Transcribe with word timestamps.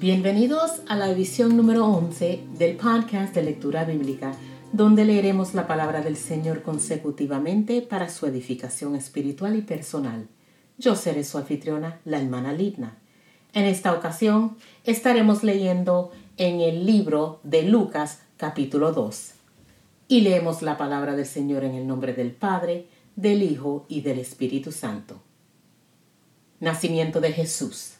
Bienvenidos 0.00 0.80
a 0.88 0.96
la 0.96 1.10
edición 1.10 1.58
número 1.58 1.84
11 1.84 2.44
del 2.56 2.78
podcast 2.78 3.34
de 3.34 3.42
lectura 3.42 3.84
bíblica, 3.84 4.32
donde 4.72 5.04
leeremos 5.04 5.52
la 5.52 5.66
palabra 5.66 6.00
del 6.00 6.16
Señor 6.16 6.62
consecutivamente 6.62 7.82
para 7.82 8.08
su 8.08 8.24
edificación 8.24 8.96
espiritual 8.96 9.56
y 9.56 9.60
personal. 9.60 10.26
Yo 10.78 10.96
seré 10.96 11.22
su 11.22 11.36
anfitriona, 11.36 12.00
la 12.06 12.18
hermana 12.18 12.54
Lidna. 12.54 12.96
En 13.52 13.66
esta 13.66 13.92
ocasión 13.92 14.56
estaremos 14.84 15.44
leyendo 15.44 16.12
en 16.38 16.62
el 16.62 16.86
libro 16.86 17.40
de 17.42 17.64
Lucas 17.64 18.22
capítulo 18.38 18.92
2. 18.92 19.32
Y 20.08 20.22
leemos 20.22 20.62
la 20.62 20.78
palabra 20.78 21.14
del 21.14 21.26
Señor 21.26 21.62
en 21.62 21.74
el 21.74 21.86
nombre 21.86 22.14
del 22.14 22.30
Padre, 22.30 22.86
del 23.16 23.42
Hijo 23.42 23.84
y 23.86 24.00
del 24.00 24.18
Espíritu 24.18 24.72
Santo. 24.72 25.20
Nacimiento 26.58 27.20
de 27.20 27.32
Jesús. 27.34 27.99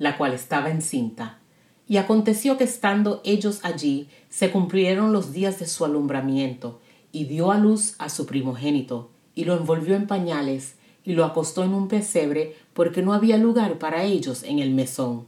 la 0.00 0.16
cual 0.16 0.32
estaba 0.32 0.70
encinta. 0.70 1.38
Y 1.86 1.98
aconteció 1.98 2.56
que 2.56 2.64
estando 2.64 3.20
ellos 3.22 3.60
allí, 3.62 4.08
se 4.30 4.50
cumplieron 4.50 5.12
los 5.12 5.32
días 5.32 5.60
de 5.60 5.66
su 5.66 5.84
alumbramiento, 5.84 6.80
y 7.12 7.26
dio 7.26 7.52
a 7.52 7.58
luz 7.58 7.96
a 7.98 8.08
su 8.08 8.26
primogénito, 8.26 9.10
y 9.34 9.44
lo 9.44 9.56
envolvió 9.56 9.94
en 9.94 10.06
pañales, 10.06 10.76
y 11.04 11.12
lo 11.12 11.24
acostó 11.24 11.64
en 11.64 11.74
un 11.74 11.88
pesebre, 11.88 12.56
porque 12.72 13.02
no 13.02 13.12
había 13.12 13.36
lugar 13.36 13.78
para 13.78 14.04
ellos 14.04 14.42
en 14.42 14.58
el 14.58 14.70
mesón. 14.70 15.26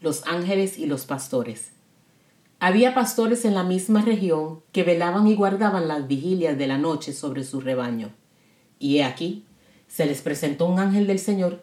Los 0.00 0.26
ángeles 0.26 0.78
y 0.78 0.84
los 0.84 1.06
pastores. 1.06 1.70
Había 2.58 2.92
pastores 2.92 3.46
en 3.46 3.54
la 3.54 3.62
misma 3.62 4.02
región 4.02 4.60
que 4.70 4.82
velaban 4.82 5.26
y 5.26 5.34
guardaban 5.34 5.88
las 5.88 6.06
vigilias 6.06 6.58
de 6.58 6.66
la 6.66 6.76
noche 6.76 7.14
sobre 7.14 7.44
su 7.44 7.62
rebaño. 7.62 8.10
Y 8.78 8.98
he 8.98 9.04
aquí, 9.04 9.44
se 9.88 10.04
les 10.04 10.20
presentó 10.20 10.66
un 10.66 10.78
ángel 10.78 11.06
del 11.06 11.18
Señor 11.18 11.62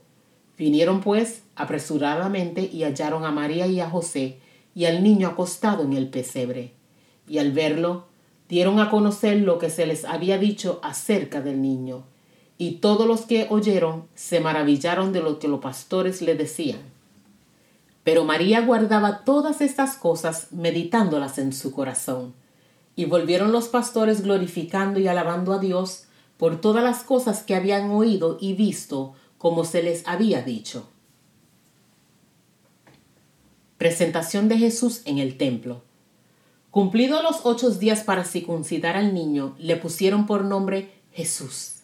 Vinieron 0.61 1.01
pues 1.01 1.41
apresuradamente 1.55 2.69
y 2.71 2.83
hallaron 2.83 3.25
a 3.25 3.31
María 3.31 3.65
y 3.65 3.79
a 3.79 3.89
José 3.89 4.37
y 4.75 4.85
al 4.85 5.03
niño 5.03 5.29
acostado 5.29 5.81
en 5.81 5.93
el 5.93 6.07
pesebre. 6.07 6.73
Y 7.27 7.39
al 7.39 7.51
verlo, 7.51 8.05
dieron 8.47 8.79
a 8.79 8.91
conocer 8.91 9.41
lo 9.41 9.57
que 9.57 9.71
se 9.71 9.87
les 9.87 10.05
había 10.05 10.37
dicho 10.37 10.79
acerca 10.83 11.41
del 11.41 11.63
niño. 11.63 12.03
Y 12.59 12.73
todos 12.73 13.07
los 13.07 13.21
que 13.21 13.47
oyeron 13.49 14.03
se 14.13 14.39
maravillaron 14.39 15.13
de 15.13 15.21
lo 15.21 15.39
que 15.39 15.47
los 15.47 15.61
pastores 15.61 16.21
le 16.21 16.35
decían. 16.35 16.81
Pero 18.03 18.23
María 18.23 18.61
guardaba 18.61 19.23
todas 19.25 19.61
estas 19.61 19.95
cosas 19.95 20.49
meditándolas 20.51 21.39
en 21.39 21.53
su 21.53 21.71
corazón. 21.71 22.35
Y 22.95 23.05
volvieron 23.05 23.51
los 23.51 23.67
pastores 23.67 24.21
glorificando 24.21 24.99
y 24.99 25.07
alabando 25.07 25.53
a 25.53 25.57
Dios 25.57 26.03
por 26.37 26.61
todas 26.61 26.83
las 26.83 27.01
cosas 27.01 27.41
que 27.41 27.55
habían 27.55 27.89
oído 27.89 28.37
y 28.39 28.53
visto 28.53 29.15
como 29.41 29.65
se 29.65 29.81
les 29.81 30.07
había 30.07 30.43
dicho. 30.43 30.87
Presentación 33.79 34.47
de 34.47 34.59
Jesús 34.59 35.01
en 35.05 35.17
el 35.17 35.35
templo. 35.35 35.81
Cumplidos 36.69 37.23
los 37.23 37.39
ocho 37.43 37.71
días 37.71 38.03
para 38.03 38.23
circuncidar 38.23 38.97
al 38.97 39.15
niño, 39.15 39.55
le 39.57 39.77
pusieron 39.77 40.27
por 40.27 40.45
nombre 40.45 40.91
Jesús, 41.11 41.77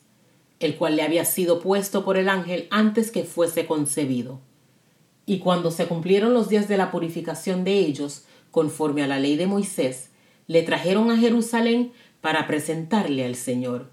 el 0.59 0.77
cual 0.77 0.97
le 0.97 1.01
había 1.01 1.25
sido 1.25 1.59
puesto 1.59 2.05
por 2.05 2.17
el 2.17 2.29
ángel 2.29 2.67
antes 2.69 3.09
que 3.09 3.23
fuese 3.23 3.65
concebido. 3.65 4.39
Y 5.25 5.39
cuando 5.39 5.71
se 5.71 5.87
cumplieron 5.87 6.35
los 6.35 6.49
días 6.49 6.67
de 6.67 6.77
la 6.77 6.91
purificación 6.91 7.63
de 7.63 7.79
ellos, 7.79 8.25
conforme 8.51 9.01
a 9.01 9.07
la 9.07 9.17
ley 9.17 9.35
de 9.35 9.47
Moisés, 9.47 10.09
le 10.45 10.61
trajeron 10.61 11.09
a 11.09 11.17
Jerusalén 11.17 11.91
para 12.21 12.45
presentarle 12.45 13.25
al 13.25 13.33
Señor. 13.35 13.89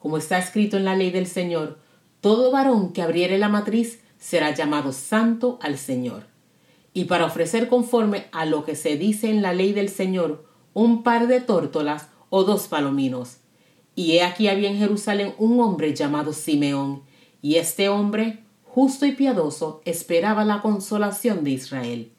Como 0.00 0.18
está 0.18 0.36
escrito 0.36 0.76
en 0.76 0.84
la 0.84 0.96
ley 0.96 1.10
del 1.10 1.26
Señor, 1.26 1.78
todo 2.20 2.50
varón 2.50 2.92
que 2.92 3.02
abriere 3.02 3.38
la 3.38 3.48
matriz 3.48 4.00
será 4.18 4.54
llamado 4.54 4.92
santo 4.92 5.58
al 5.62 5.78
Señor. 5.78 6.26
Y 6.92 7.04
para 7.04 7.26
ofrecer 7.26 7.68
conforme 7.68 8.26
a 8.32 8.46
lo 8.46 8.64
que 8.64 8.74
se 8.74 8.96
dice 8.96 9.30
en 9.30 9.42
la 9.42 9.52
ley 9.52 9.72
del 9.72 9.88
Señor, 9.88 10.44
un 10.72 11.02
par 11.02 11.26
de 11.28 11.40
tórtolas 11.40 12.08
o 12.30 12.44
dos 12.44 12.68
palominos. 12.68 13.36
Y 13.94 14.12
he 14.12 14.22
aquí 14.22 14.48
había 14.48 14.70
en 14.70 14.78
Jerusalén 14.78 15.34
un 15.38 15.60
hombre 15.60 15.94
llamado 15.94 16.32
Simeón, 16.32 17.02
y 17.42 17.56
este 17.56 17.88
hombre, 17.88 18.42
justo 18.64 19.06
y 19.06 19.12
piadoso, 19.12 19.80
esperaba 19.84 20.44
la 20.44 20.62
consolación 20.62 21.44
de 21.44 21.50
Israel. 21.50 22.12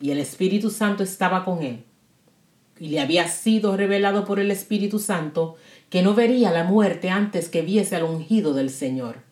Y 0.00 0.10
el 0.12 0.18
Espíritu 0.18 0.70
Santo 0.70 1.02
estaba 1.02 1.44
con 1.44 1.62
él. 1.62 1.84
Y 2.78 2.88
le 2.88 3.00
había 3.00 3.28
sido 3.28 3.76
revelado 3.76 4.24
por 4.24 4.40
el 4.40 4.50
Espíritu 4.50 4.98
Santo 4.98 5.56
que 5.90 6.02
no 6.02 6.14
vería 6.14 6.50
la 6.50 6.64
muerte 6.64 7.10
antes 7.10 7.48
que 7.48 7.62
viese 7.62 7.96
al 7.96 8.04
ungido 8.04 8.54
del 8.54 8.70
Señor 8.70 9.31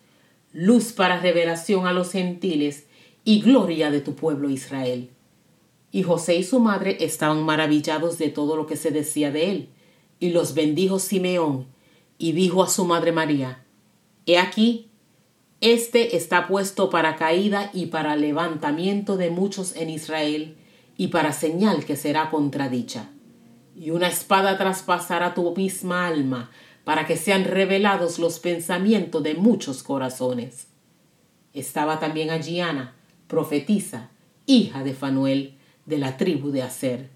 luz 0.53 0.91
para 0.91 1.19
revelación 1.19 1.87
a 1.87 1.93
los 1.93 2.11
gentiles 2.11 2.85
y 3.23 3.41
gloria 3.41 3.91
de 3.91 4.01
tu 4.01 4.15
pueblo 4.15 4.49
Israel. 4.49 5.09
Y 5.91 6.03
José 6.03 6.35
y 6.35 6.43
su 6.43 6.59
madre 6.59 6.97
estaban 7.01 7.43
maravillados 7.43 8.17
de 8.17 8.29
todo 8.29 8.55
lo 8.55 8.65
que 8.65 8.77
se 8.77 8.91
decía 8.91 9.31
de 9.31 9.51
él, 9.51 9.69
y 10.19 10.29
los 10.29 10.53
bendijo 10.53 10.99
Simeón, 10.99 11.67
y 12.17 12.31
dijo 12.33 12.63
a 12.63 12.69
su 12.69 12.85
madre 12.85 13.11
María, 13.11 13.63
He 14.25 14.37
aquí, 14.37 14.89
este 15.59 16.15
está 16.15 16.47
puesto 16.47 16.89
para 16.89 17.15
caída 17.15 17.69
y 17.73 17.87
para 17.87 18.15
levantamiento 18.15 19.17
de 19.17 19.29
muchos 19.29 19.75
en 19.75 19.89
Israel, 19.89 20.55
y 20.97 21.07
para 21.07 21.33
señal 21.33 21.85
que 21.85 21.95
será 21.95 22.29
contradicha. 22.29 23.09
Y 23.75 23.91
una 23.91 24.07
espada 24.07 24.57
traspasará 24.57 25.33
tu 25.33 25.55
misma 25.55 26.07
alma, 26.07 26.51
para 26.83 27.05
que 27.05 27.17
sean 27.17 27.43
revelados 27.43 28.19
los 28.19 28.39
pensamientos 28.39 29.21
de 29.23 29.35
muchos 29.35 29.83
corazones. 29.83 30.67
Estaba 31.53 31.99
también 31.99 32.29
allí 32.29 32.59
Ana, 32.59 32.95
profetisa, 33.27 34.09
hija 34.45 34.83
de 34.83 34.93
Fanuel, 34.93 35.57
de 35.85 35.97
la 35.97 36.17
tribu 36.17 36.51
de 36.51 36.61
Aser, 36.63 37.09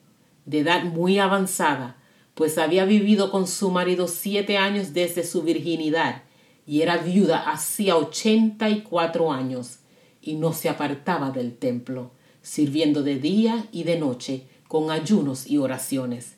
de 0.45 0.59
edad 0.59 0.83
muy 0.83 1.19
avanzada, 1.19 1.97
pues 2.33 2.57
había 2.57 2.85
vivido 2.85 3.31
con 3.31 3.47
su 3.47 3.71
marido 3.71 4.07
siete 4.07 4.57
años 4.57 4.93
desde 4.93 5.23
su 5.23 5.41
virginidad 5.41 6.23
y 6.67 6.81
era 6.81 6.97
viuda 6.97 7.49
hacía 7.49 7.95
ochenta 7.95 8.69
y 8.69 8.81
cuatro 8.81 9.31
años 9.31 9.79
y 10.21 10.35
no 10.35 10.53
se 10.53 10.67
apartaba 10.67 11.31
del 11.31 11.55
templo, 11.55 12.11
sirviendo 12.41 13.03
de 13.03 13.19
día 13.19 13.67
y 13.71 13.83
de 13.83 13.99
noche 13.99 14.47
con 14.67 14.91
ayunos 14.91 15.47
y 15.47 15.57
oraciones. 15.57 16.35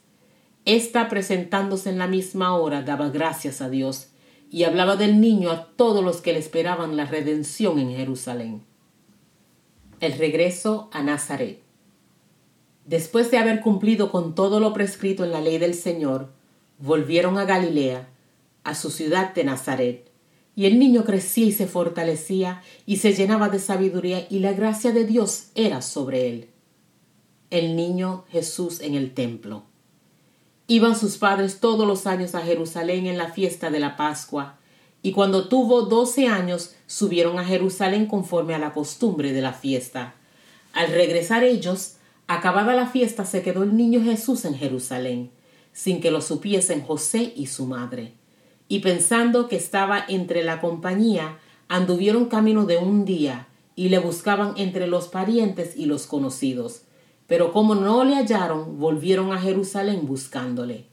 Esta 0.67 1.07
presentándose 1.07 1.89
en 1.89 1.97
la 1.97 2.07
misma 2.07 2.53
hora 2.57 2.81
daba 2.81 3.07
gracias 3.07 3.61
a 3.61 3.69
Dios 3.69 4.09
y 4.51 4.65
hablaba 4.65 4.97
del 4.97 5.21
niño 5.21 5.49
a 5.49 5.67
todos 5.77 6.03
los 6.03 6.19
que 6.19 6.33
le 6.33 6.39
esperaban 6.39 6.97
la 6.97 7.05
redención 7.05 7.79
en 7.79 7.95
Jerusalén. 7.95 8.65
El 10.01 10.17
regreso 10.17 10.89
a 10.91 11.01
Nazaret. 11.03 11.61
Después 12.83 13.31
de 13.31 13.37
haber 13.37 13.61
cumplido 13.61 14.11
con 14.11 14.35
todo 14.35 14.59
lo 14.59 14.73
prescrito 14.73 15.23
en 15.23 15.31
la 15.31 15.39
ley 15.39 15.57
del 15.57 15.73
Señor, 15.73 16.33
volvieron 16.79 17.37
a 17.37 17.45
Galilea, 17.45 18.09
a 18.65 18.75
su 18.75 18.89
ciudad 18.89 19.33
de 19.33 19.45
Nazaret. 19.45 20.11
Y 20.53 20.65
el 20.65 20.79
niño 20.79 21.05
crecía 21.05 21.45
y 21.45 21.53
se 21.53 21.67
fortalecía 21.67 22.61
y 22.85 22.97
se 22.97 23.13
llenaba 23.13 23.47
de 23.47 23.59
sabiduría 23.59 24.27
y 24.29 24.39
la 24.39 24.51
gracia 24.51 24.91
de 24.91 25.05
Dios 25.05 25.47
era 25.55 25.81
sobre 25.81 26.27
él. 26.27 26.49
El 27.51 27.77
niño 27.77 28.25
Jesús 28.27 28.81
en 28.81 28.95
el 28.95 29.13
templo. 29.13 29.63
Iban 30.67 30.97
sus 30.97 31.17
padres 31.17 31.59
todos 31.59 31.87
los 31.87 32.07
años 32.07 32.35
a 32.35 32.41
Jerusalén 32.41 33.07
en 33.07 33.17
la 33.17 33.31
fiesta 33.31 33.69
de 33.69 33.79
la 33.79 33.95
Pascua, 33.97 34.57
y 35.01 35.13
cuando 35.13 35.47
tuvo 35.47 35.83
doce 35.83 36.27
años 36.27 36.75
subieron 36.85 37.39
a 37.39 37.45
Jerusalén 37.45 38.07
conforme 38.07 38.53
a 38.53 38.59
la 38.59 38.73
costumbre 38.73 39.31
de 39.31 39.41
la 39.41 39.53
fiesta. 39.53 40.15
Al 40.73 40.91
regresar 40.91 41.43
ellos, 41.43 41.97
Acabada 42.27 42.75
la 42.75 42.87
fiesta 42.87 43.23
se 43.23 43.41
quedó 43.41 43.63
el 43.63 43.77
niño 43.77 44.03
Jesús 44.03 44.43
en 44.43 44.53
Jerusalén, 44.53 45.31
sin 45.71 46.01
que 46.01 46.11
lo 46.11 46.21
supiesen 46.21 46.83
José 46.83 47.31
y 47.37 47.47
su 47.47 47.65
madre. 47.65 48.13
Y 48.67 48.79
pensando 48.79 49.47
que 49.47 49.55
estaba 49.55 50.03
entre 50.09 50.43
la 50.43 50.59
compañía, 50.59 51.37
anduvieron 51.69 52.25
camino 52.25 52.65
de 52.65 52.77
un 52.77 53.05
día 53.05 53.47
y 53.77 53.87
le 53.87 53.99
buscaban 53.99 54.55
entre 54.57 54.87
los 54.87 55.07
parientes 55.07 55.77
y 55.77 55.85
los 55.85 56.05
conocidos. 56.05 56.81
Pero 57.27 57.51
como 57.51 57.75
no 57.75 58.03
le 58.03 58.15
hallaron, 58.15 58.79
volvieron 58.79 59.31
a 59.31 59.39
Jerusalén 59.39 60.05
buscándole. 60.05 60.85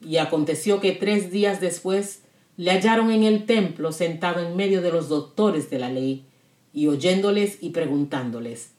Y 0.00 0.18
aconteció 0.18 0.80
que 0.80 0.92
tres 0.92 1.30
días 1.30 1.60
después 1.60 2.22
le 2.56 2.70
hallaron 2.70 3.10
en 3.10 3.24
el 3.24 3.46
templo 3.46 3.92
sentado 3.92 4.40
en 4.40 4.56
medio 4.56 4.82
de 4.82 4.92
los 4.92 5.08
doctores 5.08 5.70
de 5.70 5.78
la 5.78 5.90
ley, 5.90 6.26
y 6.72 6.86
oyéndoles 6.86 7.62
y 7.62 7.70
preguntándoles 7.70 8.72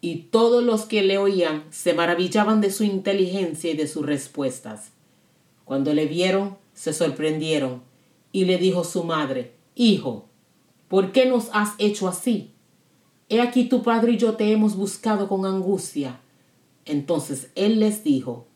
y 0.00 0.28
todos 0.30 0.62
los 0.62 0.84
que 0.84 1.02
le 1.02 1.18
oían 1.18 1.64
se 1.70 1.94
maravillaban 1.94 2.60
de 2.60 2.70
su 2.70 2.84
inteligencia 2.84 3.72
y 3.72 3.76
de 3.76 3.88
sus 3.88 4.04
respuestas. 4.04 4.92
Cuando 5.64 5.94
le 5.94 6.06
vieron, 6.06 6.56
se 6.74 6.92
sorprendieron, 6.92 7.82
y 8.30 8.44
le 8.44 8.58
dijo 8.58 8.84
su 8.84 9.02
madre, 9.02 9.54
Hijo, 9.74 10.26
¿por 10.86 11.10
qué 11.10 11.26
nos 11.26 11.48
has 11.52 11.74
hecho 11.78 12.06
así? 12.06 12.52
He 13.28 13.40
aquí 13.40 13.64
tu 13.64 13.82
padre 13.82 14.12
y 14.12 14.16
yo 14.16 14.34
te 14.36 14.52
hemos 14.52 14.76
buscado 14.76 15.28
con 15.28 15.44
angustia. 15.44 16.20
Entonces 16.86 17.50
él 17.56 17.80
les 17.80 18.04
dijo, 18.04 18.46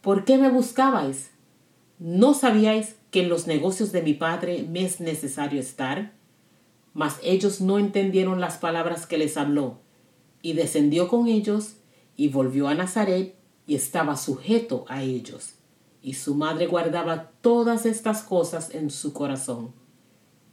¿por 0.00 0.24
qué 0.24 0.38
me 0.38 0.50
buscabais? 0.50 1.30
¿No 1.98 2.34
sabíais 2.34 2.96
que 3.10 3.22
en 3.22 3.28
los 3.28 3.46
negocios 3.46 3.92
de 3.92 4.02
mi 4.02 4.14
padre 4.14 4.66
me 4.68 4.84
es 4.84 5.00
necesario 5.00 5.60
estar? 5.60 6.12
Mas 6.94 7.18
ellos 7.22 7.60
no 7.60 7.78
entendieron 7.78 8.40
las 8.40 8.56
palabras 8.56 9.06
que 9.06 9.18
les 9.18 9.36
habló 9.36 9.78
y 10.42 10.54
descendió 10.54 11.08
con 11.08 11.28
ellos 11.28 11.76
y 12.16 12.28
volvió 12.28 12.68
a 12.68 12.74
Nazaret 12.74 13.36
y 13.66 13.74
estaba 13.74 14.16
sujeto 14.16 14.84
a 14.88 15.02
ellos. 15.02 15.54
Y 16.02 16.14
su 16.14 16.34
madre 16.34 16.66
guardaba 16.66 17.30
todas 17.40 17.86
estas 17.86 18.22
cosas 18.22 18.74
en 18.74 18.90
su 18.90 19.12
corazón. 19.12 19.72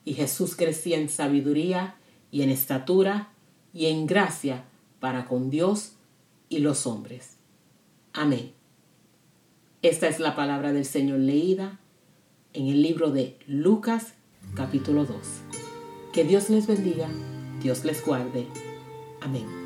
Y 0.05 0.13
Jesús 0.13 0.55
crecía 0.55 0.97
en 0.97 1.09
sabiduría 1.09 1.95
y 2.31 2.41
en 2.41 2.49
estatura 2.49 3.33
y 3.73 3.87
en 3.87 4.05
gracia 4.05 4.65
para 4.99 5.25
con 5.25 5.49
Dios 5.49 5.93
y 6.51 6.59
los 6.59 6.85
hombres. 6.85 7.37
Amén. 8.13 8.51
Esta 9.81 10.07
es 10.07 10.19
la 10.19 10.35
palabra 10.35 10.73
del 10.73 10.85
Señor 10.85 11.19
leída 11.19 11.79
en 12.53 12.67
el 12.67 12.83
libro 12.83 13.09
de 13.09 13.39
Lucas 13.47 14.13
capítulo 14.53 15.05
2. 15.05 15.17
Que 16.13 16.25
Dios 16.25 16.49
les 16.49 16.67
bendiga, 16.67 17.07
Dios 17.63 17.85
les 17.85 18.05
guarde. 18.05 18.45
Amén. 19.21 19.60